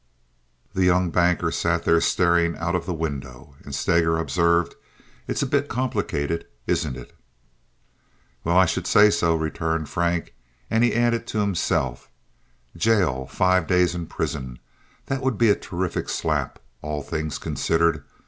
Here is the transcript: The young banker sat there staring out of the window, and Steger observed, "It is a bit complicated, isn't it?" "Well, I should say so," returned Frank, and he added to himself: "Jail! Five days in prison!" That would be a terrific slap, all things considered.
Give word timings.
The 0.73 0.83
young 0.83 1.11
banker 1.11 1.51
sat 1.51 1.83
there 1.83 2.01
staring 2.01 2.57
out 2.57 2.73
of 2.73 2.87
the 2.87 2.91
window, 2.95 3.53
and 3.63 3.75
Steger 3.75 4.17
observed, 4.17 4.73
"It 5.27 5.33
is 5.35 5.43
a 5.43 5.45
bit 5.45 5.67
complicated, 5.69 6.47
isn't 6.65 6.97
it?" 6.97 7.15
"Well, 8.43 8.57
I 8.57 8.65
should 8.65 8.87
say 8.87 9.11
so," 9.11 9.35
returned 9.35 9.89
Frank, 9.89 10.33
and 10.71 10.83
he 10.83 10.95
added 10.95 11.27
to 11.27 11.37
himself: 11.41 12.09
"Jail! 12.75 13.27
Five 13.27 13.67
days 13.67 13.93
in 13.93 14.07
prison!" 14.07 14.57
That 15.05 15.21
would 15.21 15.37
be 15.37 15.51
a 15.51 15.55
terrific 15.55 16.09
slap, 16.09 16.57
all 16.81 17.03
things 17.03 17.37
considered. 17.37 18.03